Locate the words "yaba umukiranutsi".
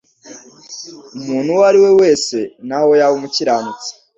2.99-3.89